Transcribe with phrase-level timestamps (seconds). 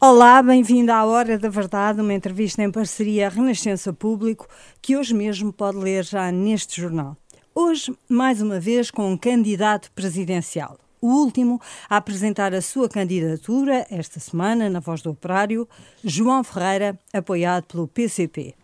[0.00, 4.46] Olá, bem-vindo à Hora da Verdade, uma entrevista em parceria Renascença Público,
[4.80, 7.16] que hoje mesmo pode ler já neste jornal.
[7.52, 10.78] Hoje, mais uma vez, com um candidato presidencial.
[11.00, 15.68] O último a apresentar a sua candidatura esta semana na Voz do Operário,
[16.04, 18.54] João Ferreira, apoiado pelo PCP.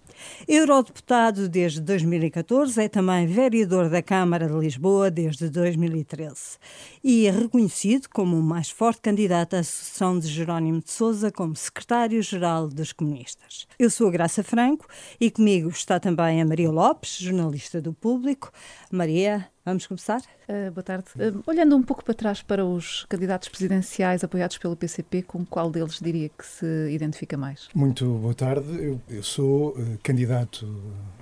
[0.46, 6.58] Eurodeputado desde 2014, é também vereador da Câmara de Lisboa desde 2013
[7.02, 11.54] e é reconhecido como o mais forte candidato à sucessão de Jerónimo de Sousa como
[11.54, 13.66] secretário-geral dos comunistas.
[13.78, 14.86] Eu sou a Graça Franco
[15.20, 18.50] e comigo está também a Maria Lopes, jornalista do Público.
[18.90, 20.20] Maria, Vamos começar?
[20.46, 21.06] Uh, boa tarde.
[21.16, 25.70] Uh, olhando um pouco para trás para os candidatos presidenciais apoiados pelo PCP, com qual
[25.70, 27.68] deles diria que se identifica mais?
[27.74, 28.68] Muito boa tarde.
[28.78, 30.68] Eu, eu sou uh, candidato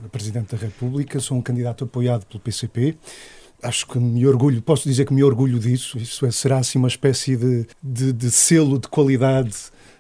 [0.05, 2.97] a Presidente da República, sou um candidato apoiado pelo PCP
[3.63, 5.97] acho que me orgulho, posso dizer que me orgulho disso.
[5.97, 9.55] Isso é, será assim uma espécie de, de, de, selo de qualidade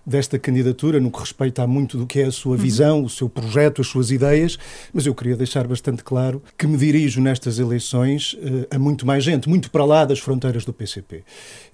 [0.05, 2.63] desta candidatura, no que respeita a muito do que é a sua uhum.
[2.63, 3.05] visão, uhum.
[3.05, 4.59] o seu projeto, as suas ideias,
[4.93, 9.23] mas eu queria deixar bastante claro que me dirijo nestas eleições uh, a muito mais
[9.23, 11.23] gente, muito para lá das fronteiras do PCP.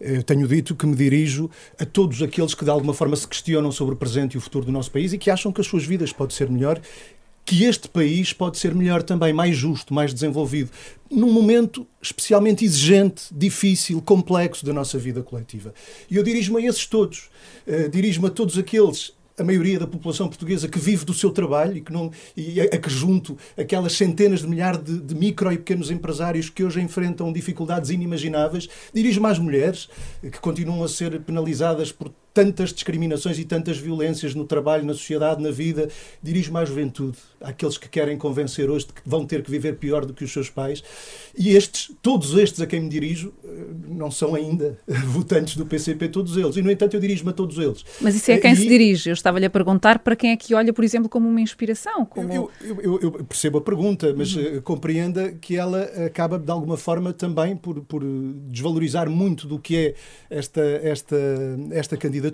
[0.01, 3.73] Eu tenho dito que me dirijo a todos aqueles que de alguma forma se questionam
[3.73, 5.85] sobre o presente e o futuro do nosso país e que acham que as suas
[5.85, 6.81] vidas podem ser melhor
[7.49, 10.71] que este país pode ser melhor também, mais justo, mais desenvolvido,
[11.11, 15.73] num momento especialmente exigente, difícil, complexo da nossa vida coletiva.
[16.11, 17.31] E eu dirijo-me a esses todos,
[17.67, 21.77] uh, dirijo-me a todos aqueles a maioria da população portuguesa que vive do seu trabalho
[21.77, 25.51] e que não e a, a que junto aquelas centenas de milhares de, de, micro
[25.51, 29.89] e pequenos empresários que hoje enfrentam dificuldades inimagináveis, dirijo-me às mulheres
[30.21, 35.43] que continuam a ser penalizadas por tantas discriminações e tantas violências no trabalho, na sociedade,
[35.43, 35.89] na vida.
[36.23, 40.07] Dirijo-me à juventude, àqueles que querem convencer hoje de que vão ter que viver pior
[40.07, 40.81] do que os seus pais.
[41.37, 43.49] E estes, todos estes a quem me dirijo, eh,
[43.89, 46.57] não são ainda votantes do PCP, todos eles.
[46.57, 47.85] E, no entanto, eu dirijo-me a todos eles.
[48.01, 48.57] Mas isso é a quem e...
[48.57, 49.11] se dirige.
[49.11, 52.07] Eu estava-lhe a perguntar para quem é que olha, por exemplo, como uma inspiração.
[52.07, 52.33] Como...
[52.33, 54.59] Eu, eu, eu, percebo a pergunta, mas uhum.
[54.59, 58.05] uh, compreenda que ela acaba, de alguma forma, também por, por
[58.47, 59.95] desvalorizar muito do que é
[60.31, 61.17] esta, esta,
[61.73, 62.28] esta candidatura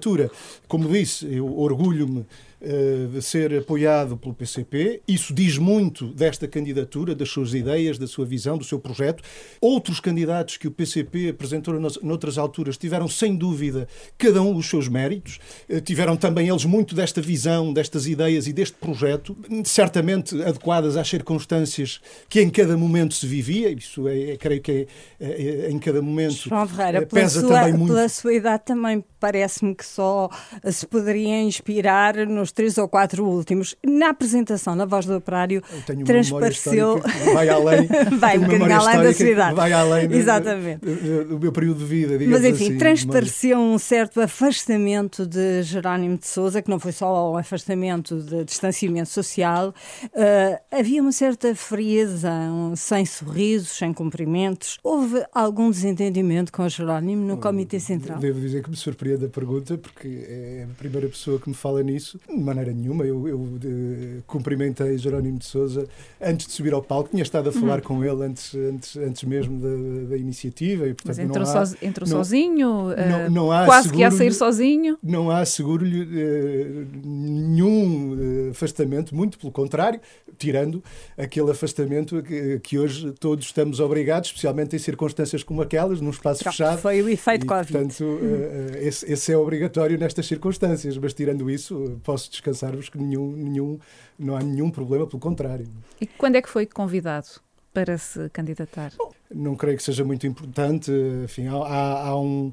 [0.69, 2.27] Como disse, eu orgulho-me
[2.66, 5.02] eh, ser apoiado pelo PCP.
[5.06, 9.22] Isso diz muito desta candidatura, das suas ideias, da sua visão, do seu projeto.
[9.60, 13.86] Outros candidatos que o PCP apresentou noutras alturas tiveram, sem dúvida,
[14.16, 15.38] cada um os seus méritos.
[15.69, 21.06] Eh, tiveram também eles muito desta visão, destas ideias e deste projeto, certamente adequadas às
[21.06, 22.00] circunstâncias
[22.31, 23.70] que em cada momento se vivia.
[23.70, 24.86] Isso é, é creio que é,
[25.20, 27.94] é, é, em cada momento João Ferreira, pesa pela sua, também muito.
[27.94, 30.31] Pela sua idade também parece-me que só
[30.70, 33.75] se poderia inspirar nos três ou quatro últimos.
[33.84, 35.62] Na apresentação na Voz do Operário,
[36.04, 37.00] transpareceu.
[37.32, 37.88] Vai além.
[38.19, 39.56] vai um bocadinho além da cidade.
[39.56, 40.81] Vai além Exatamente.
[40.84, 42.19] do, meu período de vida.
[42.28, 47.32] Mas enfim, assim, transpareceu um certo afastamento de Jerónimo de Souza, que não foi só
[47.32, 49.75] o afastamento de distanciamento social.
[50.04, 54.78] Uh, havia uma certa frieza, um, sem sorrisos, sem cumprimentos.
[54.82, 58.19] Houve algum desentendimento com Jerónimo no Comitê Central?
[58.19, 61.82] Devo dizer que me surpreende a pergunta, porque é a primeira pessoa que me fala
[61.82, 62.20] nisso.
[62.44, 63.05] Maneira nenhuma.
[63.05, 65.87] Eu, eu de, cumprimentei Jerónimo de Souza
[66.21, 67.10] antes de subir ao palco.
[67.10, 67.60] Tinha estado a uhum.
[67.60, 67.82] falar uhum.
[67.82, 70.87] com ele antes, antes, antes mesmo da, da iniciativa.
[70.87, 72.69] E, portanto, Mas entrou, há, so, entrou não, sozinho?
[73.09, 74.99] Não, não há quase que ia sair sozinho?
[75.03, 80.00] Não há, seguro-lhe, uh, nenhum uh, afastamento, muito pelo contrário,
[80.38, 80.82] tirando
[81.16, 86.43] aquele afastamento que, que, hoje todos estamos obrigados, especialmente em circunstâncias como aquelas, num espaço
[86.43, 86.78] Pronto, fechado.
[86.78, 87.72] Foi o efeito e, Covid.
[87.72, 90.97] Portanto, uh, esse, esse é obrigatório nestas circunstâncias.
[90.99, 93.78] Mas tirando isso, posso descansar-vos que nenhum, nenhum,
[94.19, 95.67] não há nenhum problema, pelo contrário.
[96.00, 97.28] E quando é que foi convidado
[97.72, 98.93] para se candidatar?
[98.97, 100.91] Bom, não creio que seja muito importante.
[101.25, 102.53] Enfim, há, há um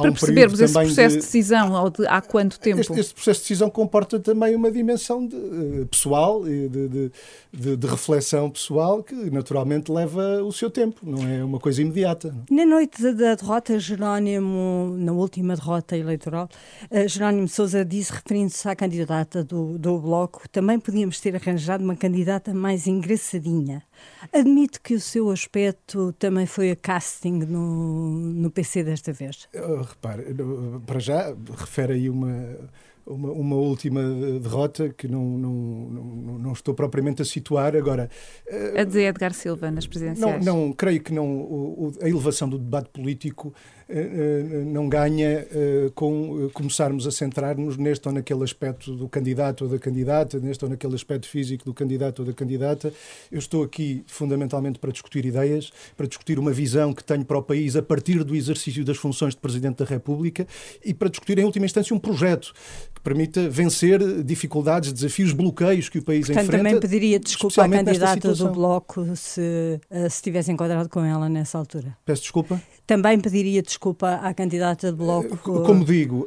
[0.00, 2.80] para um percebermos esse processo de, de decisão, de, há quanto tempo?
[2.80, 7.10] Este, este, processo de decisão comporta também uma dimensão de, uh, pessoal e de,
[7.76, 12.34] de, reflexão pessoal que naturalmente leva o seu tempo, não é uma coisa imediata.
[12.50, 16.48] Na noite da derrota, Jerónimo, na última derrota eleitoral,
[16.90, 21.96] uh, Jerónimo Sousa disse, referindo-se à candidata do, do Bloco, também podíamos ter arranjado uma
[21.96, 23.82] candidata mais engraçadinha.
[24.32, 29.48] Admito que o seu aspecto também foi a casting no, no PC desta vez.
[29.54, 30.24] Uh, repare,
[30.86, 32.56] para já, refere aí uma,
[33.06, 34.02] uma, uma, última
[34.40, 38.08] derrota que não, não, não, não, estou propriamente a situar agora.
[38.46, 40.44] Uh, a de Edgar Silva nas presidenciais?
[40.44, 41.26] Não, não creio que não.
[41.26, 43.52] O, a elevação do debate político
[43.94, 49.64] eh, eh, não ganha eh, com começarmos a centrar-nos neste ou naquele aspecto do candidato
[49.64, 52.90] ou da candidata, neste ou naquele aspecto físico do candidato ou da candidata.
[53.30, 57.42] Eu estou aqui fundamentalmente para discutir ideias, para discutir uma visão que tenho para o
[57.42, 60.46] país a partir do exercício das funções de Presidente da República
[60.82, 62.54] e para discutir, em última instância, um projeto
[63.02, 66.64] permita vencer dificuldades, desafios, bloqueios que o país Portanto, enfrenta.
[66.64, 71.58] também pediria desculpa à candidata do Bloco se, eh, se tivesse enquadrado com ela nessa
[71.58, 71.96] altura.
[72.04, 72.60] Peço desculpa?
[72.86, 75.36] Também pediria desculpa à candidata do Bloco.
[75.38, 76.26] Como digo,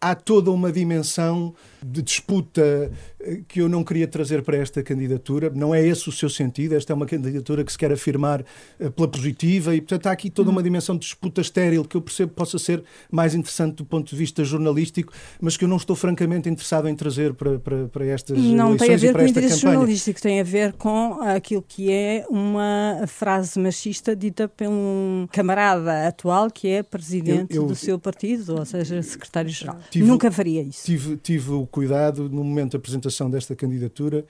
[0.00, 5.50] há toda uma dimensão de disputa eh, que eu não queria trazer para esta candidatura.
[5.54, 6.74] Não é esse o seu sentido.
[6.74, 8.44] Esta é uma candidatura que se quer afirmar
[8.78, 12.00] eh, pela positiva e, portanto, há aqui toda uma dimensão de disputa estéril que eu
[12.00, 15.94] percebo possa ser mais interessante do ponto de vista jornalístico, mas que eu não estou
[15.94, 18.86] francamente interessado em trazer para, para, para estas não eleições para esta campanha.
[18.86, 23.04] Não tem a ver com interesse jornalístico, tem a ver com aquilo que é uma
[23.06, 28.58] frase machista dita por um camarada atual que é presidente eu, eu, do seu partido,
[28.58, 29.78] ou seja, secretário-geral.
[29.98, 30.84] Nunca faria isso.
[30.84, 34.24] Tive, tive o cuidado, no momento da apresentação desta candidatura,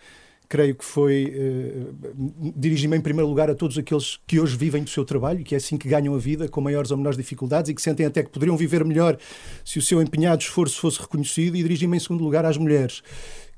[0.49, 4.91] creio que foi uh, dirigir-me em primeiro lugar a todos aqueles que hoje vivem do
[4.91, 7.75] seu trabalho, que é assim que ganham a vida, com maiores ou menores dificuldades e
[7.75, 9.17] que sentem até que poderiam viver melhor
[9.65, 13.01] se o seu empenhado esforço fosse reconhecido, e dirigir-me em segundo lugar às mulheres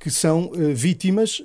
[0.02, 1.44] que são uh, vítimas uh,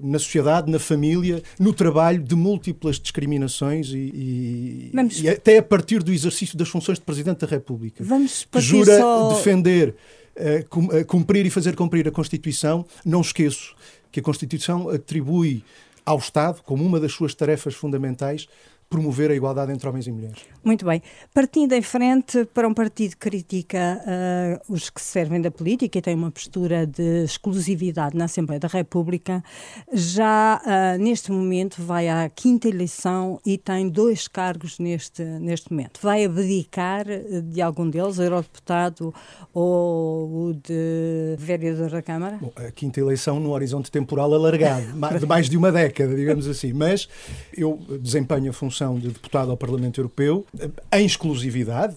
[0.00, 6.00] na sociedade, na família, no trabalho de múltiplas discriminações e, e, e, até a partir
[6.00, 8.04] do exercício das funções de Presidente da República.
[8.04, 9.30] Vamos que jura só...
[9.30, 9.96] defender,
[10.36, 12.86] uh, cumprir e fazer cumprir a Constituição.
[13.04, 13.74] Não esqueço
[14.12, 15.64] que a Constituição atribui
[16.06, 18.46] ao Estado, como uma das suas tarefas fundamentais,
[18.90, 20.40] promover a igualdade entre homens e mulheres.
[20.64, 21.00] Muito bem.
[21.32, 26.02] Partindo em frente para um partido que critica uh, os que servem da política e
[26.02, 29.44] tem uma postura de exclusividade na Assembleia da República,
[29.92, 36.00] já uh, neste momento vai à quinta eleição e tem dois cargos neste, neste momento.
[36.02, 37.04] Vai abdicar
[37.44, 39.14] de algum deles, eurodeputado
[39.54, 42.38] ou o de vereador da Câmara?
[42.40, 44.86] Bom, a quinta eleição no horizonte temporal alargado,
[45.20, 46.72] de mais de uma década, digamos assim.
[46.72, 47.08] Mas
[47.56, 50.46] eu desempenho a função função de deputado ao Parlamento Europeu,
[50.92, 51.96] em exclusividade.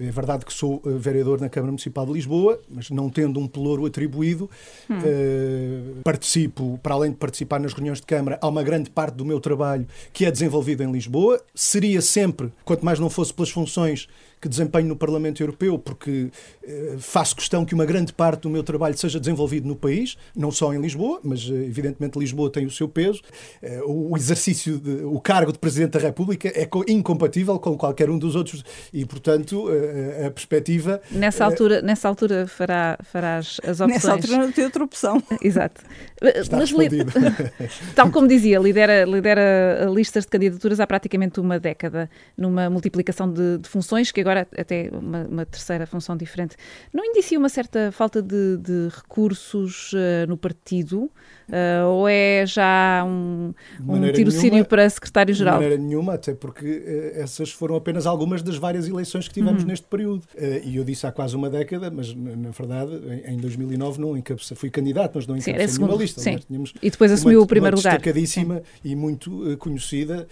[0.00, 3.48] É verdade que sou eh, vereador na Câmara Municipal de Lisboa, mas não tendo um
[3.48, 4.48] pelouro atribuído,
[4.88, 4.98] hum.
[4.98, 9.24] uh, participo, para além de participar nas reuniões de Câmara, há uma grande parte do
[9.24, 11.40] meu trabalho que é desenvolvido em Lisboa.
[11.54, 14.08] Seria sempre, quanto mais não fosse pelas funções
[14.40, 16.30] que desempenho no Parlamento Europeu, porque
[16.64, 20.50] eh, faço questão que uma grande parte do meu trabalho seja desenvolvido no país, não
[20.50, 23.20] só em Lisboa, mas eh, evidentemente Lisboa tem o seu peso.
[23.60, 28.18] Eh, o exercício, de, o cargo de Presidente da República é incompatível com qualquer um
[28.18, 31.00] dos outros e, portanto, a, a perspectiva.
[31.10, 33.90] Nessa altura, nessa altura fará, farás as opções.
[33.90, 35.22] Nessa altura não tem outra opção.
[35.40, 35.82] Exato.
[36.22, 37.12] Está mas, respondido.
[37.94, 43.58] tal como dizia, lidera, lidera listas de candidaturas há praticamente uma década, numa multiplicação de,
[43.58, 46.56] de funções que agora agora até uma, uma, terceira função diferente,
[46.92, 51.10] não indicia uma certa falta de, de recursos uh, no partido?
[51.50, 55.58] Uh, ou é já um, um tirocínio para secretário-geral?
[55.58, 59.62] De maneira nenhuma, até porque uh, essas foram apenas algumas das várias eleições que tivemos
[59.62, 59.68] uhum.
[59.68, 60.22] neste período.
[60.64, 62.92] e eu disse há quase uma década, mas na, verdade,
[63.26, 66.20] em, em 2009 não encabecei, fui candidato, mas não encabecei sim, nenhuma lista.
[66.20, 66.38] Sim.
[66.82, 67.98] e depois assumiu uma, o primeiro uma lugar.
[67.98, 68.90] destacadíssima sim.
[68.90, 70.26] e muito conhecida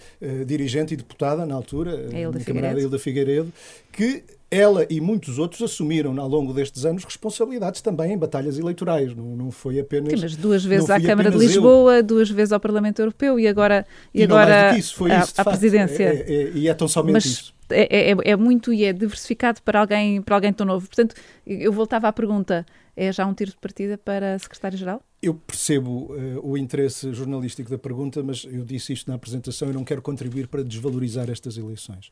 [0.45, 3.51] dirigente e deputada na altura, a camarada Hilda Figueiredo,
[3.91, 9.15] que ela e muitos outros assumiram ao longo destes anos responsabilidades também em batalhas eleitorais.
[9.15, 10.11] Não, não foi apenas.
[10.11, 12.03] Sim, mas duas vezes à Câmara de Lisboa, eu.
[12.03, 15.45] duas vezes ao Parlamento Europeu e agora, e, e agora isso, foi a, isso, a
[15.45, 16.03] presidência.
[16.03, 17.53] É, é, é, e é tão somente mas, isso.
[17.69, 20.87] É, é, é, muito e é diversificado para alguém, para alguém tão novo.
[20.87, 25.03] Portanto, eu voltava à pergunta: é já um tiro de partida para secretário-geral?
[25.21, 29.73] Eu percebo uh, o interesse jornalístico da pergunta, mas eu disse isto na apresentação e
[29.73, 32.09] não quero contribuir para desvalorizar estas eleições.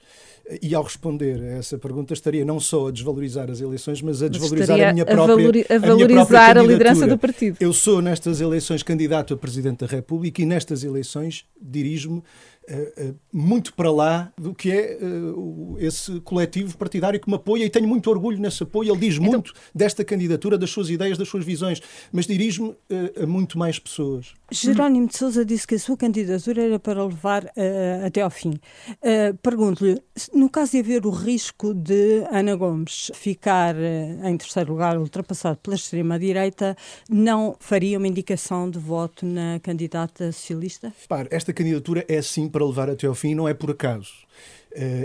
[0.62, 4.28] E ao responder a essa pergunta, estaria não só a desvalorizar as eleições, mas a
[4.28, 5.34] desvalorizar a minha própria.
[5.34, 7.58] A, valori a valorizar a, a liderança do partido.
[7.62, 12.22] Eu sou, nestas eleições, candidato a Presidente da República e nestas eleições dirijo-me
[13.32, 17.88] muito para lá do que é uh, esse coletivo partidário que me apoia e tenho
[17.88, 18.92] muito orgulho nesse apoio.
[18.92, 21.82] Ele diz então, muito desta candidatura, das suas ideias, das suas visões,
[22.12, 22.76] mas dirijo-me
[23.22, 24.34] a muito mais pessoas.
[24.52, 28.52] Jerónimo de Souza disse que a sua candidatura era para levar uh, até ao fim.
[28.52, 30.02] Uh, Pergunto-lhe,
[30.34, 35.58] no caso de haver o risco de Ana Gomes ficar uh, em terceiro lugar, ultrapassado
[35.58, 36.78] pela extrema-direita,
[37.10, 40.94] não faria uma indicação de voto na candidata socialista?
[41.30, 44.12] Esta candidatura é sim para levar até ao fim, não é por acaso.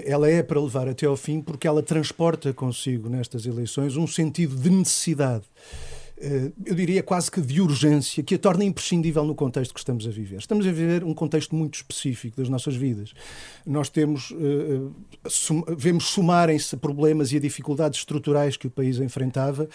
[0.06, 4.56] Ela é para levar até ao fim porque ela transporta consigo nestas eleições um sentido
[4.56, 5.91] de necessidade eh,
[6.64, 10.10] eu diria quase que de urgência, que a torna imprescindível no contexto que estamos a
[10.10, 10.36] viver.
[10.36, 13.12] Estamos a viver um contexto muito específico das nossas vidas.
[13.66, 14.94] Nós temos, uh,
[15.28, 19.68] sum, vemos somarem-se problemas e dificuldades estruturais que o país enfrentava,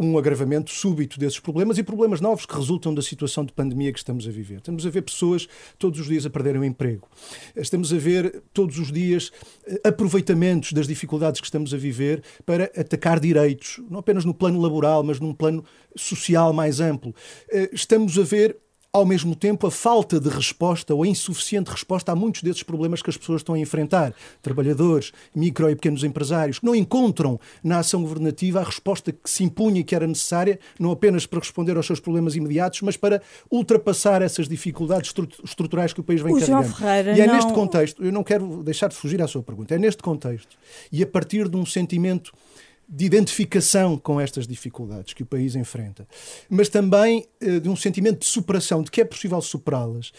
[0.00, 3.98] um agravamento súbito desses problemas e problemas novos que resultam da situação de pandemia que
[3.98, 4.56] estamos a viver.
[4.56, 5.46] Estamos a ver pessoas
[5.78, 7.06] todos os dias a perderem o emprego.
[7.54, 9.30] Estamos a ver todos os dias
[9.84, 15.02] aproveitamentos das dificuldades que estamos a viver para atacar direitos, não apenas no plano laboral,
[15.02, 15.62] mas num plano
[15.96, 17.14] social mais amplo.
[17.50, 18.56] Eh, estamos a ver
[18.94, 23.02] ao mesmo tempo, a falta de resposta ou a insuficiente resposta a muitos desses problemas
[23.02, 24.14] que as pessoas estão a enfrentar.
[24.40, 29.42] Trabalhadores, micro e pequenos empresários, que não encontram na ação governativa a resposta que se
[29.42, 33.20] impunha e que era necessária, não apenas para responder aos seus problemas imediatos, mas para
[33.50, 35.12] ultrapassar essas dificuldades
[35.42, 36.62] estruturais que o país vem o carregando.
[36.62, 37.34] João Ferreira e é não...
[37.34, 40.56] neste contexto, eu não quero deixar de fugir à sua pergunta, é neste contexto
[40.92, 42.32] e a partir de um sentimento
[42.88, 46.06] de identificação com estas dificuldades que o país enfrenta,
[46.48, 50.12] mas também uh, de um sentimento de superação, de que é possível superá-las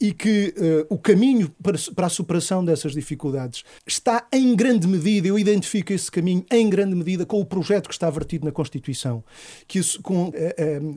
[0.00, 5.28] e que uh, o caminho para, para, a superação dessas dificuldades está em grande medida,
[5.28, 9.24] eu identifico esse caminho em grande medida com o projeto que está vertido na Constituição,
[9.66, 10.32] que isso, com uh,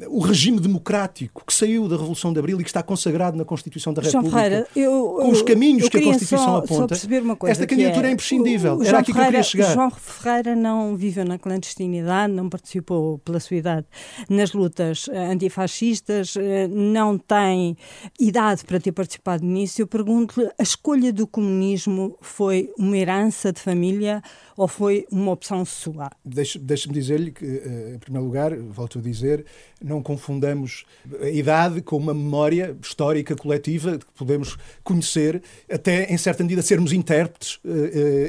[0.10, 3.94] o regime democrático que saiu da Revolução de Abril e que está consagrado na Constituição
[3.94, 7.08] da República, Ferreira, eu, com os caminhos que a Constituição só, aponta, só
[7.48, 8.78] esta candidatura é, é imprescindível.
[8.78, 9.74] O, Era aqui Ferreira, que eu queria chegar.
[9.74, 13.88] João Ferreira não vive viveu na clandestinidade, não participou pela sua idade
[14.30, 17.78] nas lutas eh, antifascistas, eh, não tem
[18.20, 19.82] idade para ter participado nisso.
[19.82, 24.22] Eu pergunto-lhe: a escolha do comunismo foi uma herança de família
[24.56, 26.12] ou foi uma opção sua?
[26.24, 29.46] Deixe-me deixe dizer-lhe que, eh, em primeiro lugar, volto a dizer,
[29.82, 30.86] não confundamos
[31.22, 36.94] a idade com uma memória histórica coletiva que podemos conhecer, até em certa medida sermos
[36.94, 37.60] intérpretes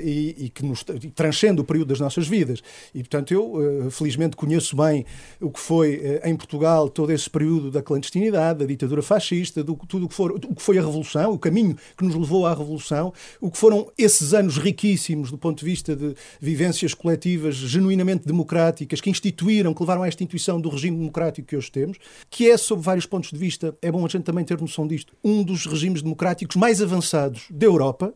[0.03, 0.85] e, e que nos
[1.15, 2.63] transcende o período das nossas vidas.
[2.95, 5.05] E, portanto, eu felizmente conheço bem
[5.41, 10.07] o que foi em Portugal todo esse período da clandestinidade, da ditadura fascista, do, tudo
[10.07, 13.13] o que, for, o que foi a Revolução, o caminho que nos levou à Revolução,
[13.41, 19.01] o que foram esses anos riquíssimos do ponto de vista de vivências coletivas genuinamente democráticas
[19.01, 21.99] que instituíram, que levaram à instituição do regime democrático que hoje temos,
[22.31, 25.15] que é, sob vários pontos de vista, é bom a gente também ter noção disto,
[25.23, 28.15] um dos regimes democráticos mais avançados da Europa,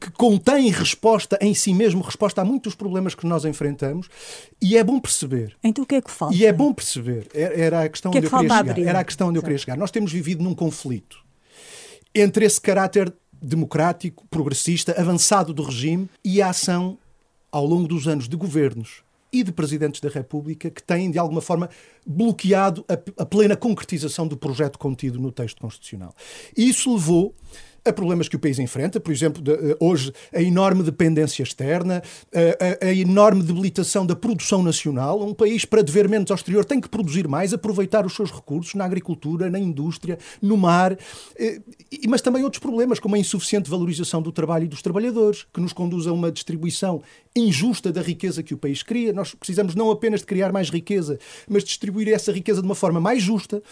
[0.00, 3.85] que contém resposta em si mesmo, resposta a muitos problemas que nós enfrentamos,
[4.60, 5.56] e é bom perceber.
[5.62, 6.34] Então o que é que falta?
[6.34, 8.70] E é bom perceber, era a questão que é onde que eu queria chegar.
[8.70, 8.86] Abrir?
[8.86, 9.76] Era a questão onde eu queria chegar.
[9.76, 11.18] Nós temos vivido num conflito
[12.14, 16.98] entre esse caráter democrático, progressista, avançado do regime e a ação
[17.52, 19.02] ao longo dos anos de governos
[19.32, 21.68] e de presidentes da República que têm, de alguma forma,
[22.06, 26.14] bloqueado a, a plena concretização do projeto contido no texto constitucional.
[26.56, 27.34] E isso levou
[27.90, 32.02] a problemas que o país enfrenta, por exemplo, de, eh, hoje a enorme dependência externa,
[32.34, 35.22] a, a, a, enorme debilitação da produção nacional.
[35.22, 38.74] Um país, para dever menos ao exterior, tem que produzir mais, aproveitar os seus recursos
[38.74, 40.96] na agricultura, na indústria, no mar,
[41.38, 41.60] eh,
[42.08, 45.72] mas também outros problemas, como a insuficiente valorização do trabalho e dos trabalhadores, que nos
[45.72, 47.02] conduz a uma distribuição
[47.34, 49.12] injusta da riqueza que o país cria.
[49.12, 53.00] Nós precisamos não apenas de criar mais riqueza, mas distribuir essa riqueza de uma forma
[53.00, 53.62] mais justa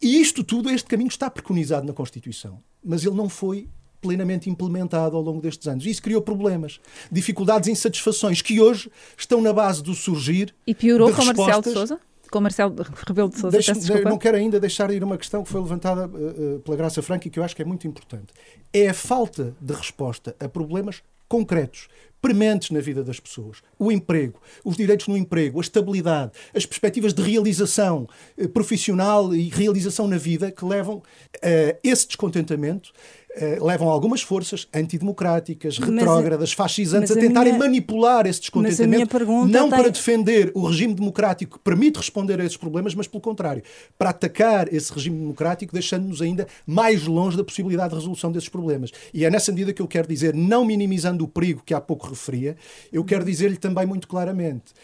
[0.00, 3.68] e isto tudo, este caminho está preconizado na Constituição, mas ele não foi
[4.00, 5.84] plenamente implementado ao longo destes anos.
[5.84, 10.54] Isso criou problemas, dificuldades, insatisfações que hoje estão na base do surgir.
[10.66, 11.24] E piorou com.
[11.24, 12.00] Marcelo de Souza?
[12.30, 12.76] Com Marcelo
[13.06, 16.06] Rebelo de Sousa, Deixe, Não quero ainda deixar de ir uma questão que foi levantada
[16.06, 18.34] uh, pela Graça Franca e que eu acho que é muito importante.
[18.70, 21.88] É a falta de resposta a problemas concretos,
[22.20, 23.58] prementes na vida das pessoas.
[23.78, 29.48] O emprego, os direitos no emprego, a estabilidade, as perspectivas de realização eh, profissional e
[29.48, 31.02] realização na vida que levam
[31.42, 32.92] a esse descontentamento
[33.40, 37.64] eh, levam algumas forças antidemocráticas, retrógradas, fascisantes a, a tentarem minha...
[37.64, 39.78] manipular esse descontentamento, não tem...
[39.78, 43.62] para defender o regime democrático que permite responder a esses problemas, mas pelo contrário,
[43.96, 48.90] para atacar esse regime democrático, deixando-nos ainda mais longe da possibilidade de resolução desses problemas.
[49.14, 52.08] E é nessa medida que eu quero dizer, não minimizando o perigo que há pouco
[52.08, 52.56] referia,
[52.92, 54.74] eu quero dizer-lhe também muito claramente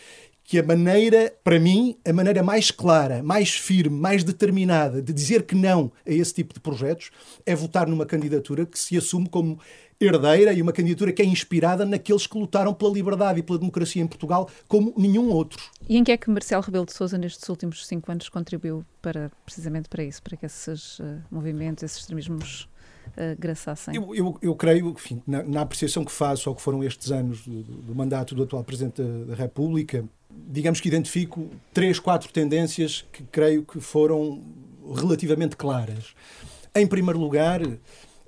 [0.44, 5.44] que a maneira, para mim, a maneira mais clara, mais firme, mais determinada de dizer
[5.44, 7.10] que não a esse tipo de projetos
[7.46, 9.58] é votar numa candidatura que se assume como
[9.98, 14.02] herdeira e uma candidatura que é inspirada naqueles que lutaram pela liberdade e pela democracia
[14.02, 15.62] em Portugal como nenhum outro.
[15.88, 19.30] E em que é que Marcelo Rebelo de Sousa nestes últimos cinco anos contribuiu para
[19.46, 22.68] precisamente para isso, para que esses uh, movimentos, esses extremismos
[23.08, 23.94] uh, graçassem?
[23.94, 27.46] Eu, eu, eu creio, enfim, na, na, apreciação que faço ao que foram estes anos
[27.46, 30.04] do, do mandato do atual Presidente da, da República,
[30.48, 34.42] digamos que identifico três, quatro tendências que creio que foram
[34.94, 36.14] relativamente claras.
[36.74, 37.60] Em primeiro lugar,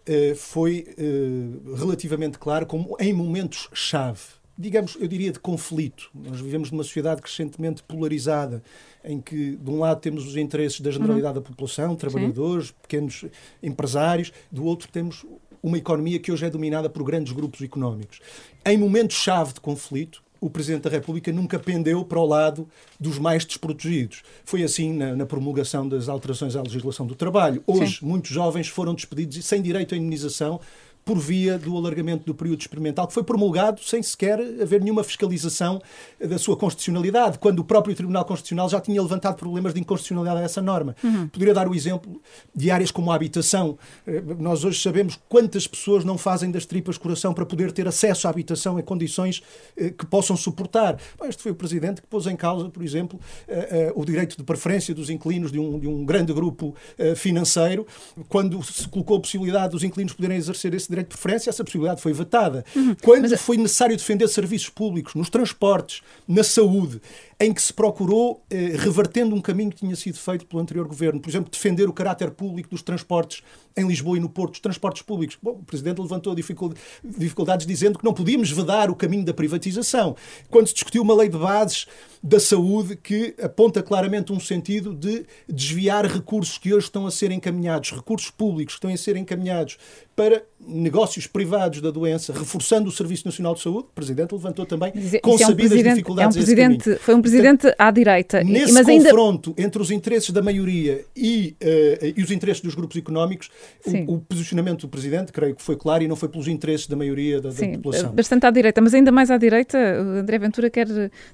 [0.07, 6.11] eh, foi eh, relativamente claro como em momentos-chave digamos, eu diria de conflito.
[6.15, 8.63] Nós vivemos numa sociedade crescentemente polarizada,
[9.05, 11.45] em que, de um lado, temos os interesses da generalidade uhum.
[11.45, 12.75] da população, trabalhadores, Sim.
[12.83, 13.25] pequenos
[13.63, 15.25] empresários, do outro, temos
[15.63, 18.21] uma economia que hoje é dominada por grandes grupos económicos.
[18.65, 23.45] Em momentos-chave de conflito, o Presidente da República nunca pendeu para o lado dos mais
[23.45, 24.23] desprotegidos.
[24.45, 27.63] Foi assim na, na promulgação das alterações à legislação do trabalho.
[27.67, 28.07] Hoje, Sim.
[28.07, 30.61] muitos jovens foram despedidos sem direito à indenização
[31.07, 35.81] por via do alargamento do período experimental, que foi promulgado sem sequer haver nenhuma fiscalização
[36.19, 40.45] da sua constitucionalidade, quando o próprio Tribunal Constitucional já tinha levantado problemas de inconstitucionalidade a
[40.45, 40.97] essa norma.
[41.05, 41.29] Uhum.
[41.29, 42.21] Poderia dar o exemplo
[42.53, 43.79] de áreas como a habitação.
[44.05, 48.27] Eh, nós hoje sabemos quantas pessoas não fazem das tripas coração para poder ter acesso
[48.27, 49.45] à habitação em condições
[49.77, 50.99] eh, que possam suportar.
[51.23, 54.93] Este foi o Presidente que pôs em causa, por exemplo, eh, o direito de preferência
[54.93, 56.75] dos inquilinos de um, de um grande grupo
[57.15, 57.87] financeiro,
[58.29, 62.01] quando se colocou a possibilidade dos inquilinos poderem exercer esse direito de preferência, essa possibilidade
[62.01, 62.65] foi vetada.
[62.75, 62.97] Uhum.
[63.03, 63.41] Quando Mas...
[63.41, 67.01] foi necessário defender serviços públicos, nos transportes, na saúde,
[67.39, 71.21] em que se procurou, eh, revertendo um caminho que tinha sido feito pelo anterior governo,
[71.21, 73.43] por exemplo, defender o caráter público dos transportes
[73.77, 75.37] em Lisboa e no Porto, os transportes públicos.
[75.43, 80.17] Bom, o Presidente levantou dificuldades dizendo que não podíamos vedar o caminho da privatização.
[80.49, 81.87] Quando se discutiu uma lei de bases
[82.23, 87.31] da saúde que aponta claramente um sentido de desviar recursos que hoje estão a ser
[87.31, 89.77] encaminhados, recursos públicos que estão a ser encaminhados
[90.17, 94.91] para negócios privados da doença, reforçando o Serviço Nacional de Saúde, o Presidente levantou também
[95.23, 98.43] com sabidas é um dificuldades é um presidente, Foi um Presidente à direita.
[98.43, 99.63] Nesse mas confronto ainda...
[99.63, 103.51] entre os interesses da maioria e, uh, e os interesses dos grupos económicos,
[103.85, 106.97] o, o, posicionamento do Presidente, creio que foi claro e não foi pelos interesses da
[106.97, 108.13] maioria da, Sim, da população.
[108.13, 110.87] bastante à direita, mas ainda mais à direita, André Ventura quer,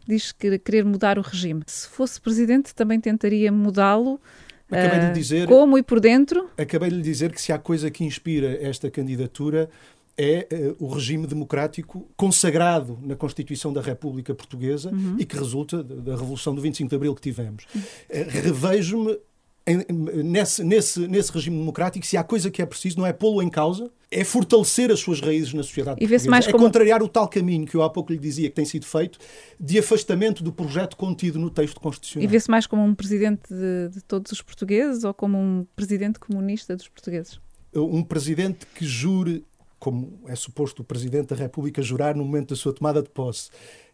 [0.07, 1.63] diz que querer mudar o regime.
[1.67, 4.21] Se fosse Presidente, também tentaria mudá-lo
[4.73, 6.49] Acabei de ah, dizer, como e por dentro?
[6.57, 9.69] Acabei de lhe dizer que se há coisa que inspira esta candidatura
[10.17, 10.47] é
[10.79, 15.17] uh, o regime democrático consagrado na Constituição da República Portuguesa uhum.
[15.19, 17.65] e que resulta da Revolução do 25 de Abril que tivemos.
[17.65, 19.19] Uh, Revejo-me
[20.25, 23.49] nesse, nesse, nesse regime democrático, se há coisa que é preciso, não é pô-lo em
[23.49, 26.31] causa, é fortalecer as suas raízes na sociedade e portuguesa.
[26.31, 26.65] Mais é como...
[26.65, 29.19] contrariar o tal caminho que eu há pouco lhe dizia que tem sido feito
[29.59, 32.25] de afastamento do projeto contido no texto constitucional.
[32.25, 36.19] E vê-se mais como um presidente de, de todos os portugueses ou como um presidente
[36.19, 37.41] comunista dos portugueses?
[37.75, 39.45] Um presidente que jure,
[39.83, 43.51] como é suposto o presidente da República jurar no momento da sua tomada de posse,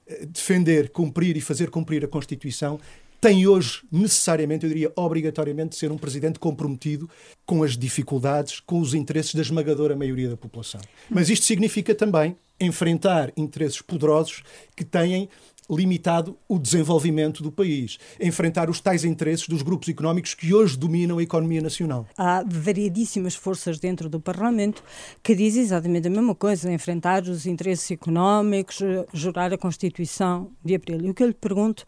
[0.06, 2.78] eh, defender, cumprir e fazer cumprir a Constituição
[3.18, 7.08] tem hoje, necessariamente, eu diria obrigatoriamente, de ser um presidente comprometido
[7.46, 10.80] com as dificuldades, com os interesses da esmagadora maioria da população.
[11.08, 14.42] Mas isto significa também enfrentar interesses poderosos
[14.76, 15.28] que têm
[15.70, 21.18] limitado o desenvolvimento do país, enfrentar os tais interesses dos grupos económicos que hoje dominam
[21.18, 22.06] a economia nacional.
[22.16, 24.82] Há variedíssimas forças dentro do Parlamento
[25.22, 28.78] que dizem exatamente a mesma coisa, enfrentar os interesses económicos,
[29.12, 31.00] jurar a Constituição de Abril.
[31.02, 31.84] E o que eu lhe pergunto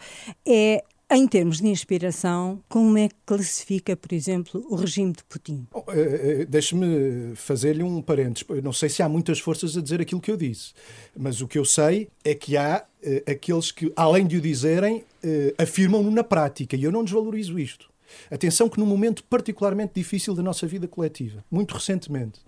[0.47, 5.67] é em termos de inspiração, como é que classifica, por exemplo, o regime de Putin?
[5.73, 8.45] Oh, uh, Deixe-me fazer-lhe um parênteses.
[8.49, 10.73] Eu não sei se há muitas forças a dizer aquilo que eu disse,
[11.17, 15.05] mas o que eu sei é que há uh, aqueles que, além de o dizerem,
[15.59, 17.91] afirmam-no na prática, e eu não desvalorizo isto.
[18.31, 22.41] Atenção que num momento particularmente difícil da nossa vida coletiva, muito recentemente,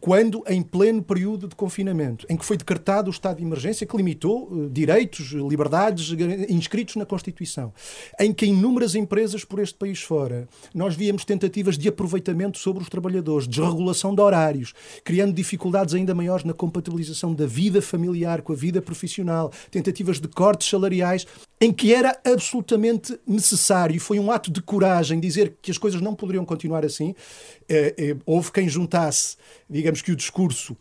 [0.00, 3.96] quando em pleno período de confinamento, em que foi decretado o estado de emergência que
[3.96, 6.10] limitou uh, direitos, liberdades
[6.48, 7.72] inscritos na Constituição,
[8.18, 12.88] em que inúmeras empresas por este país fora, nós víamos tentativas de aproveitamento sobre os
[12.88, 18.56] trabalhadores, desregulação de horários, criando dificuldades ainda maiores na compatibilização da vida familiar com a
[18.56, 21.26] vida profissional, tentativas de cortes salariais,
[21.60, 26.14] em que era absolutamente necessário, foi um ato de coragem dizer que as coisas não
[26.14, 27.14] poderiam continuar assim.
[27.68, 29.36] Eh, eh, houve quem juntasse,
[29.68, 30.76] digamos que o discurso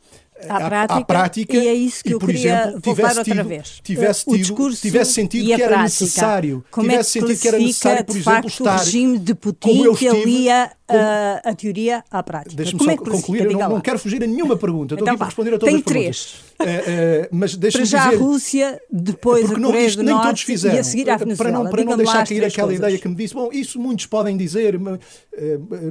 [0.47, 3.81] à prática, à prática, e é isso que e, eu por queria exemplo, tivesse tido.
[3.83, 5.83] Tivesse, tido, discurso tivesse sentido que era prática.
[5.83, 9.35] necessário, como tivesse é que sentido que era necessário, por exemplo, estar o regime de
[9.35, 12.55] Putin que alia a, a teoria à prática.
[12.55, 15.17] Deixa-me só é concluir, eu não, não, quero fugir a nenhuma pergunta, estou então, aqui
[15.17, 16.43] para responder a todas as perguntas.
[16.57, 17.23] três.
[17.23, 20.41] Uh, uh, mas Para já dizer, a Rússia, depois a Coreia do nem Norte todos
[20.41, 21.51] fizeram, e a seguir a Venezuela.
[21.51, 22.85] Para não, para não deixar cair aquela coisas.
[22.85, 24.79] ideia que me disse, bom, isso muitos podem dizer,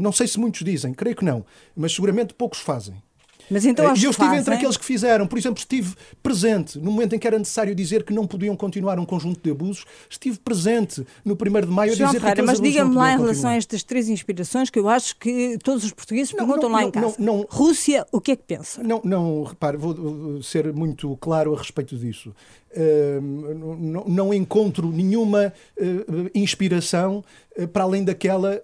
[0.00, 3.02] não sei se muitos dizem, creio que não, mas seguramente poucos fazem.
[3.52, 4.38] Mas então e eu estive fazem...
[4.38, 5.26] entre aqueles que fizeram.
[5.26, 8.98] Por exemplo, estive presente no momento em que era necessário dizer que não podiam continuar
[8.98, 9.84] um conjunto de abusos.
[10.08, 13.50] Estive presente no 1 de maio a dizer Ferreira, que Mas diga-me lá em relação
[13.50, 16.84] a estas três inspirações que eu acho que todos os portugueses não, perguntam não, lá
[16.84, 17.16] em casa.
[17.18, 18.82] Não, Rússia, o que é que pensa?
[18.82, 22.34] Não, não repare, vou ser muito claro a respeito disso.
[23.20, 25.52] Não, não, encontro nenhuma
[26.34, 27.24] inspiração
[27.72, 28.60] para além daquela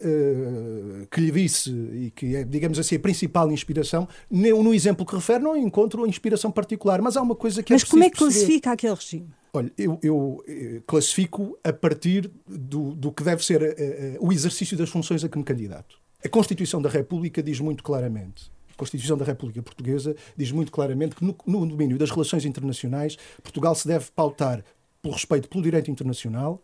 [1.10, 4.08] que lhe disse e que é, digamos assim, a principal inspiração.
[4.30, 7.82] No, no exemplo que refere, não encontro inspiração particular, mas há uma coisa que mas
[7.82, 9.28] é como é que classifica aquele regime?
[9.52, 10.44] Olha, eu, eu,
[10.86, 13.76] classifico a partir do, do que deve ser
[14.20, 15.98] o exercício das funções a que me candidato.
[16.24, 21.24] A Constituição da República diz muito claramente Constituição da República Portuguesa diz muito claramente que
[21.24, 24.64] no, no domínio das relações internacionais, Portugal se deve pautar
[25.02, 26.62] pelo respeito pelo direito internacional,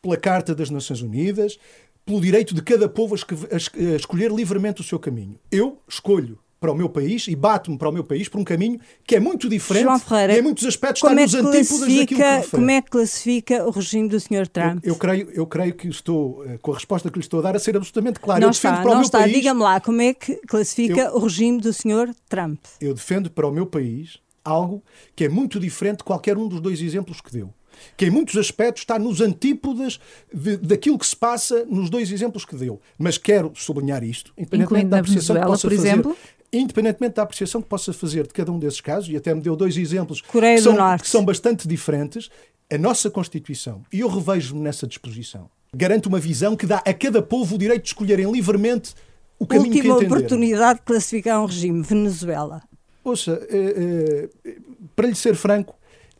[0.00, 1.58] pela Carta das Nações Unidas,
[2.04, 5.38] pelo direito de cada povo a, escolher livremente o seu caminho.
[5.50, 8.80] Eu escolho para o meu país e bato-me para o meu país por um caminho
[9.06, 12.20] que é muito diferente João Ferreira, e em muitos aspectos está é nos antípodas daquilo
[12.42, 14.48] que Como é que classifica o regime do Sr.
[14.48, 14.84] Trump?
[14.84, 17.42] Eu, eu, creio, eu creio que estou, eh, com a resposta que lhe estou a
[17.42, 18.40] dar, a ser absolutamente claro.
[18.40, 19.18] Não eu está, para não o está.
[19.20, 22.14] País, Diga-me lá, como é que classifica eu, o regime do Sr.
[22.28, 22.58] Trump?
[22.80, 24.82] Eu defendo para o meu país algo
[25.14, 27.52] que é muito diferente de qualquer um dos dois exemplos que deu
[27.96, 30.00] que em muitos aspectos está nos antípodas
[30.32, 32.80] de, daquilo que se passa nos dois exemplos que deu.
[32.98, 35.88] Mas quero sublinhar isto, independentemente da apreciação Venezuela, que possa por fazer.
[35.88, 36.16] Exemplo?
[36.52, 39.56] Independentemente da apreciação que possa fazer de cada um desses casos, e até me deu
[39.56, 42.30] dois exemplos que são, que são bastante diferentes,
[42.70, 47.22] a nossa Constituição, e eu revejo-me nessa disposição, garante uma visão que dá a cada
[47.22, 48.94] povo o direito de escolherem livremente
[49.38, 50.16] o caminho Última que entenderem.
[50.16, 52.62] oportunidade de classificar um regime, Venezuela.
[53.04, 54.56] Ouça, eh, eh,
[54.96, 55.76] para lhe ser franco,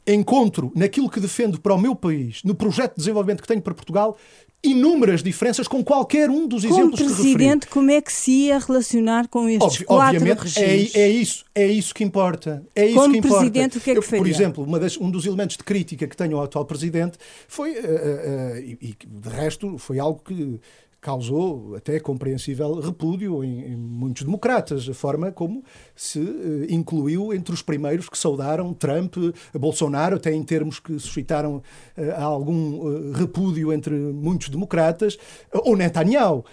[0.07, 3.75] encontro naquilo que defendo para o meu país, no projeto de desenvolvimento que tenho para
[3.75, 4.17] Portugal,
[4.67, 7.23] inúmeras diferenças com qualquer um dos como exemplos que referi.
[7.23, 10.95] Como presidente, como é que se ia relacionar com estes Obvi quatro obviamente, regimes?
[10.95, 12.63] É, é, isso, é isso que importa.
[12.75, 13.37] É isso como que importa.
[13.39, 14.19] presidente, o que é que Eu, faria?
[14.19, 17.17] Por exemplo, das, um dos elementos de crítica que tenho ao atual presidente
[17.49, 20.61] foi, uh, uh, e, e de resto, foi algo que
[21.07, 25.63] causou até compreensível repúdio em, em, muitos democratas, a forma como
[25.95, 29.15] se uh, incluiu entre os primeiros que saudaram Trump,
[29.55, 31.63] Bolsonaro, até em termos que suscitaram
[31.97, 35.17] uh, algum uh, repúdio entre muitos democratas,
[35.53, 36.45] ou Netanyahu.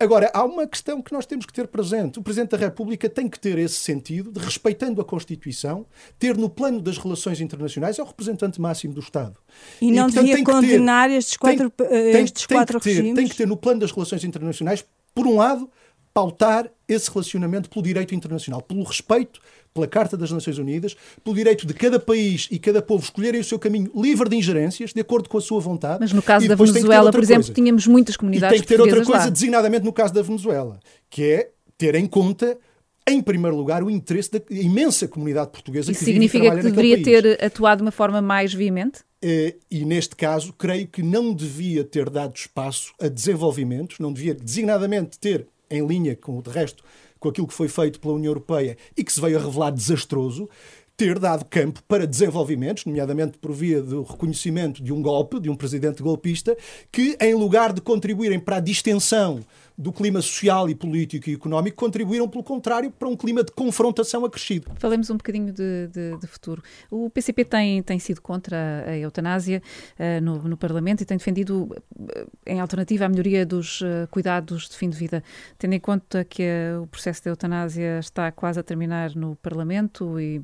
[0.00, 2.18] agora, há uma questão que nós temos que ter presente.
[2.18, 5.84] O Presidente da República tem que ter esse sentido de, respeitando a Constituição,
[6.18, 9.36] ter no plano das relações internacionais, é o representante máximo do Estado.
[9.82, 13.14] E, e não portanto, devia condenar ter, estes quatro, tem, estes tem, quatro tem regimes?
[13.14, 14.84] Ter, tem que ter no plano das relações internacionais,
[15.14, 15.68] por um lado,
[16.12, 19.40] pautar esse relacionamento pelo direito internacional, pelo respeito
[19.72, 23.44] pela Carta das Nações Unidas, pelo direito de cada país e cada povo escolherem o
[23.44, 25.98] seu caminho livre de ingerências, de acordo com a sua vontade.
[26.00, 27.54] Mas no caso da Venezuela, por exemplo, coisa.
[27.54, 29.30] tínhamos muitas comunidades E tem que ter outra coisa, lá.
[29.30, 32.58] designadamente no caso da Venezuela, que é ter em conta
[33.06, 36.70] em primeiro lugar, o interesse da imensa comunidade portuguesa Isso que significa vive e que
[36.70, 39.00] deveria ter atuado de uma forma mais veemente?
[39.20, 44.34] Eh, e neste caso, creio que não devia ter dado espaço a desenvolvimentos, não devia
[44.34, 46.84] designadamente ter, em linha com o de resto,
[47.18, 50.48] com aquilo que foi feito pela União Europeia e que se veio a revelar desastroso,
[50.96, 55.54] ter dado campo para desenvolvimentos, nomeadamente por via do reconhecimento de um golpe, de um
[55.54, 56.56] presidente golpista,
[56.90, 59.40] que, em lugar de contribuírem para a distensão
[59.78, 64.24] do clima social e político e económico, contribuíram, pelo contrário, para um clima de confrontação
[64.24, 64.72] acrescido.
[64.74, 66.60] Falemos um bocadinho de, de, de futuro.
[66.90, 69.62] O PCP tem, tem sido contra a eutanásia
[69.96, 74.68] uh, no, no, Parlamento e tem defendido, uh, em alternativa, a melhoria dos uh, cuidados
[74.68, 75.22] de fim de vida.
[75.56, 76.42] Tendo em conta que
[76.82, 80.42] o processo de eutanásia está quase a terminar no Parlamento e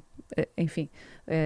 [0.57, 0.89] enfim,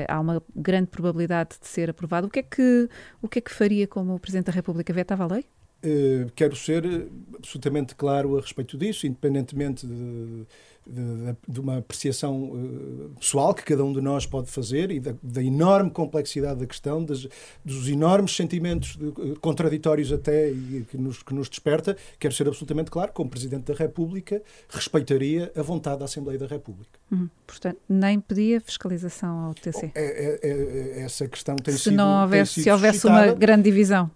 [0.09, 2.27] há uma grande probabilidade de ser aprovado.
[2.27, 2.89] O que é que,
[3.21, 4.93] o que, é que faria como Presidente da República?
[4.93, 5.45] Vetava a lei?
[5.85, 10.45] Uh, quero ser absolutamente claro a respeito disso, independentemente de,
[10.85, 15.15] de, de uma apreciação uh, pessoal que cada um de nós pode fazer e da,
[15.23, 17.29] da enorme complexidade da questão, das,
[17.65, 18.99] dos enormes sentimentos
[19.41, 20.51] contraditórios até
[20.91, 21.97] que nos, que nos desperta.
[22.19, 26.99] Quero ser absolutamente claro, como Presidente da República, respeitaria a vontade da Assembleia da República.
[27.13, 27.29] Uhum.
[27.47, 29.93] Portanto, nem pedia fiscalização ao TC.
[29.95, 31.95] É, é, é, essa questão tem se sido.
[31.95, 34.11] Não houvesse, sido se houvesse uma grande divisão.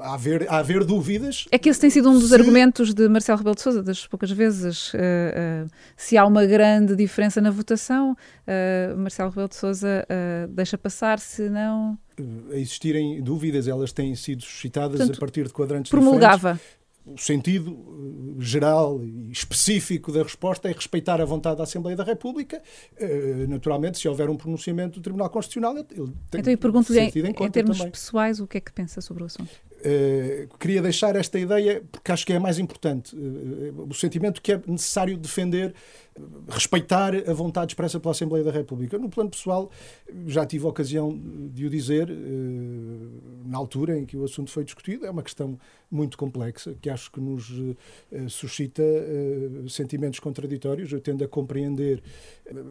[0.00, 1.46] Há haver, haver dúvidas.
[1.50, 2.34] É que esse tem sido um dos se...
[2.34, 4.92] argumentos de Marcelo Rebelo de Sousa, das poucas vezes.
[4.94, 10.06] Uh, uh, se há uma grande diferença na votação, uh, Marcelo Rebelo de Sousa
[10.48, 11.98] deixa passar, se não.
[12.50, 16.52] A existirem dúvidas, elas têm sido suscitadas Portanto, a partir de quadrantes promulgava.
[16.52, 22.04] diferentes o sentido geral e específico da resposta é respeitar a vontade da Assembleia da
[22.04, 22.62] República.
[23.48, 27.28] Naturalmente, se houver um pronunciamento do Tribunal Constitucional, ele tem Então, eu pergunto-lhe, em, em,
[27.28, 27.90] em termos também.
[27.90, 29.50] pessoais, o que é que pensa sobre o assunto?
[29.84, 33.16] Uh, queria deixar esta ideia porque acho que é a mais importante.
[33.16, 35.74] Uh, o sentimento que é necessário defender,
[36.48, 38.98] respeitar a vontade expressa pela Assembleia da República.
[38.98, 39.70] No plano pessoal,
[40.26, 41.18] já tive a ocasião
[41.52, 45.06] de o dizer uh, na altura em que o assunto foi discutido.
[45.06, 45.58] É uma questão
[45.90, 47.52] muito complexa que acho que nos
[48.30, 48.82] suscita
[49.68, 50.90] sentimentos contraditórios.
[50.90, 52.02] Eu tendo a compreender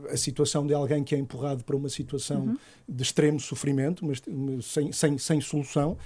[0.10, 2.58] a situação de alguém que é empurrado para uma situação uhum.
[2.90, 4.24] de extremo sofrimento, mas
[4.64, 5.98] sem, sem, sem solução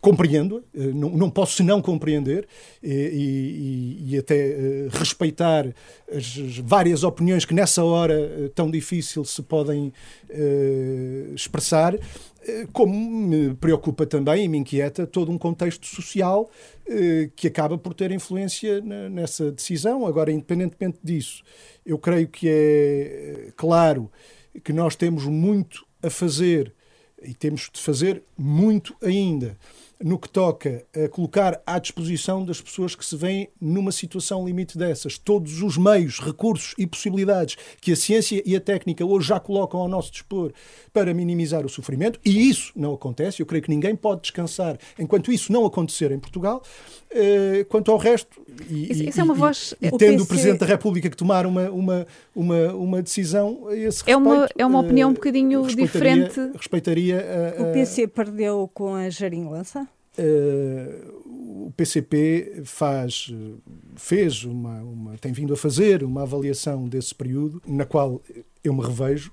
[0.00, 2.46] compreendo, eh, não, não posso senão compreender
[2.82, 5.66] e, e, e até eh, respeitar
[6.10, 9.92] as várias opiniões que nessa hora eh, tão difícil se podem
[10.30, 11.94] uh, expressar,
[12.72, 16.48] como me preocupa também e me inquieta todo um contexto social
[17.34, 20.06] que acaba por ter influência nessa decisão.
[20.06, 21.42] Agora, independentemente disso,
[21.84, 24.08] eu creio que é claro
[24.62, 26.72] que nós temos muito a fazer
[27.20, 29.56] e temos de fazer muito ainda
[30.02, 34.76] no que toca a colocar à disposição das pessoas que se veem numa situação limite
[34.76, 35.16] dessas.
[35.16, 39.80] Todos os meios, recursos e possibilidades que a ciência e a técnica hoje já colocam
[39.80, 40.52] ao nosso dispor
[40.92, 45.32] para minimizar o sofrimento, e isso não acontece, eu creio que ninguém pode descansar enquanto
[45.32, 46.62] isso não acontecer em Portugal.
[47.10, 49.74] Uh, quanto ao resto, e, isso, isso é uma e, voz.
[49.80, 50.22] E, tendo PC...
[50.22, 54.18] o Presidente da República que tomar uma, uma, uma, uma decisão a esse é respeito,
[54.18, 56.56] uma É uma opinião uh, um bocadinho respeitaria, diferente.
[56.56, 57.62] Respeitaria a, a...
[57.62, 59.85] O PC perdeu com a Jarinlança?
[60.18, 63.32] O PCP faz,
[63.96, 68.22] fez uma, uma, tem vindo a fazer uma avaliação desse período, na qual
[68.62, 69.32] eu me revejo,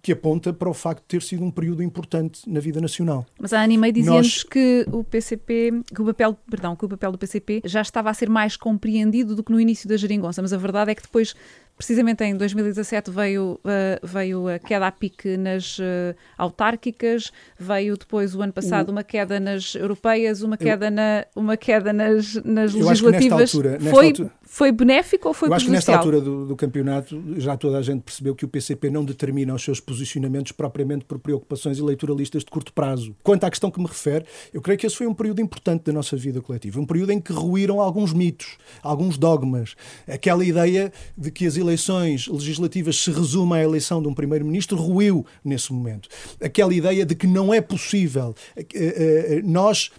[0.00, 3.26] que aponta para o facto de ter sido um período importante na vida nacional.
[3.38, 4.42] Mas a Animei dizia-nos Nós...
[4.42, 8.14] que o PCP, que o papel, perdão, que o papel do PCP já estava a
[8.14, 11.34] ser mais compreendido do que no início da geringonça, mas a verdade é que depois
[11.76, 18.32] Precisamente em 2017 veio, uh, veio a queda a pique nas uh, autárquicas, veio depois
[18.36, 22.72] o ano passado uma queda nas europeias, uma queda, eu, na, uma queda nas, nas
[22.72, 23.52] legislativas.
[23.52, 26.54] Altura, nesta foi, altura, foi benéfico ou foi Eu acho que nesta altura do, do,
[26.54, 31.04] campeonato já toda a gente percebeu que o PCP não determina os seus posicionamentos propriamente
[31.04, 33.16] por preocupações eleitoralistas de curto prazo.
[33.20, 35.92] Quanto à questão que me refere, eu creio que esse foi um período importante da
[35.92, 36.80] nossa vida coletiva.
[36.80, 39.74] Um período em que ruíram alguns mitos, alguns dogmas.
[40.06, 45.26] Aquela ideia de que as eleições legislativas se resumem à eleição de um primeiro-ministro ruiu
[45.44, 46.08] nesse momento.
[46.40, 49.90] Aquela ideia de que não é possível eh, eh, nós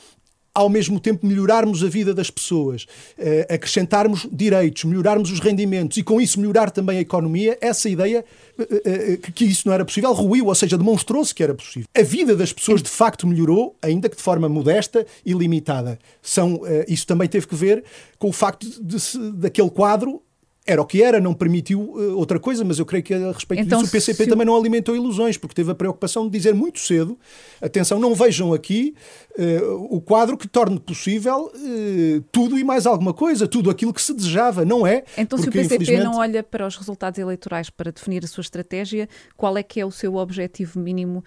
[0.54, 2.86] ao mesmo tempo melhorarmos a vida das pessoas,
[3.17, 8.23] eh, acrescentarmos direitos, melhorarmos os rendimentos e com isso melhorar também a economia, essa ideia
[9.34, 11.89] que isso não era possível ruiu, ou seja, demonstrou-se que era possível.
[11.93, 15.99] A vida das pessoas de facto melhorou, ainda que de forma modesta e limitada.
[16.21, 17.84] São, isso também teve que ver
[18.17, 18.97] com o facto de,
[19.34, 20.21] daquele quadro
[20.65, 23.62] era o que era, não permitiu uh, outra coisa, mas eu creio que a respeito
[23.62, 24.30] então, disso o PCP se...
[24.30, 27.17] também não alimentou ilusões, porque teve a preocupação de dizer muito cedo:
[27.62, 28.95] atenção, não vejam aqui
[29.89, 34.13] o quadro que torne possível uh, tudo e mais alguma coisa, tudo aquilo que se
[34.13, 35.03] desejava, não é?
[35.17, 36.03] Então, porque, se o PCP infelizmente...
[36.03, 39.85] não olha para os resultados eleitorais para definir a sua estratégia, qual é que é
[39.85, 41.23] o seu objetivo mínimo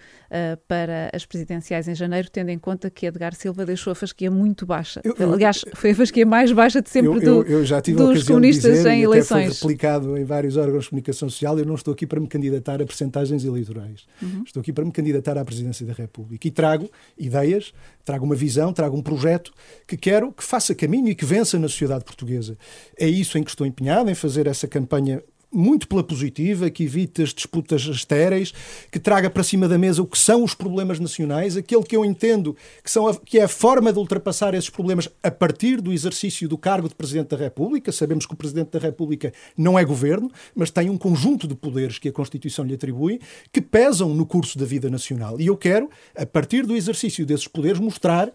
[0.67, 4.65] para as presidenciais em janeiro, tendo em conta que Edgar Silva deixou a fasquia muito
[4.65, 5.01] baixa?
[5.03, 8.89] Eu, eu, Aliás, foi a fasquia mais baixa de sempre eu, do, dos comunistas dizer,
[8.89, 11.57] em eleições foi replicado em vários órgãos de comunicação social.
[11.57, 14.05] Eu não estou aqui para me candidatar a percentagens eleitorais.
[14.21, 14.43] Uhum.
[14.45, 16.47] Estou aqui para me candidatar à presidência da República.
[16.47, 17.73] E trago ideias,
[18.09, 19.53] trago uma visão, trago um projeto
[19.85, 22.57] que quero que faça caminho e que vença na sociedade portuguesa.
[22.97, 27.21] É isso em que estou empenhado, em fazer essa campanha muito pela positiva, que evite
[27.21, 28.53] as disputas estéreis,
[28.91, 32.05] que traga para cima da mesa o que são os problemas nacionais, aquele que eu
[32.05, 35.91] entendo que, são a, que é a forma de ultrapassar esses problemas a partir do
[35.91, 37.91] exercício do cargo de Presidente da República.
[37.91, 41.97] Sabemos que o Presidente da República não é governo, mas tem um conjunto de poderes
[41.97, 43.19] que a Constituição lhe atribui,
[43.51, 45.39] que pesam no curso da vida nacional.
[45.39, 48.31] E eu quero, a partir do exercício desses poderes, mostrar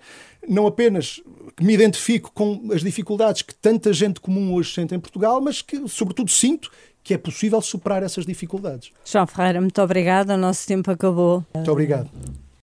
[0.49, 1.21] não apenas
[1.57, 5.63] que me identifico com as dificuldades que tanta gente comum hoje sente em Portugal, mas
[5.63, 6.71] que, sobretudo, sinto
[7.03, 8.91] que é possível superar essas dificuldades.
[9.05, 10.35] João Ferreira, muito obrigada.
[10.35, 11.45] O nosso tempo acabou.
[11.55, 12.11] Muito obrigado.